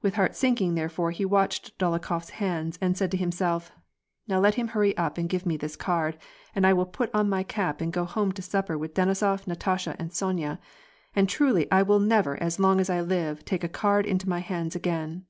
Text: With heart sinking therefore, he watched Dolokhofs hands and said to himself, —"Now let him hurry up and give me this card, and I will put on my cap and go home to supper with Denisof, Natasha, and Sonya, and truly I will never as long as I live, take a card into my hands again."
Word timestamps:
With 0.00 0.14
heart 0.14 0.34
sinking 0.34 0.76
therefore, 0.76 1.10
he 1.10 1.26
watched 1.26 1.76
Dolokhofs 1.78 2.30
hands 2.30 2.78
and 2.80 2.96
said 2.96 3.10
to 3.10 3.18
himself, 3.18 3.70
—"Now 4.26 4.40
let 4.40 4.54
him 4.54 4.68
hurry 4.68 4.96
up 4.96 5.18
and 5.18 5.28
give 5.28 5.44
me 5.44 5.58
this 5.58 5.76
card, 5.76 6.16
and 6.54 6.66
I 6.66 6.72
will 6.72 6.86
put 6.86 7.10
on 7.14 7.28
my 7.28 7.42
cap 7.42 7.82
and 7.82 7.92
go 7.92 8.06
home 8.06 8.32
to 8.32 8.40
supper 8.40 8.78
with 8.78 8.94
Denisof, 8.94 9.46
Natasha, 9.46 9.94
and 9.98 10.10
Sonya, 10.10 10.58
and 11.14 11.28
truly 11.28 11.70
I 11.70 11.82
will 11.82 12.00
never 12.00 12.42
as 12.42 12.58
long 12.58 12.80
as 12.80 12.88
I 12.88 13.02
live, 13.02 13.44
take 13.44 13.62
a 13.62 13.68
card 13.68 14.06
into 14.06 14.26
my 14.26 14.38
hands 14.38 14.74
again." 14.74 15.26